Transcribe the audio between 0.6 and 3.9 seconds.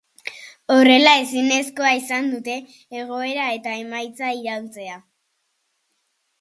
Horrela, ezinezkoa izan dute egoera eta